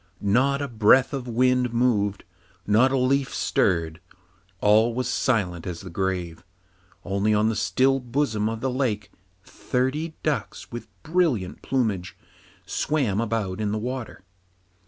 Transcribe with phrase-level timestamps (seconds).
[0.19, 2.23] Not a breath of wind moved,
[2.65, 4.01] not a leaf stirred,
[4.59, 6.43] all was silent as the grave,
[7.05, 9.11] only on the still bosom of the lake
[9.43, 12.17] thirty ducks, with brilliant plumage,
[12.65, 14.23] swam about in the water.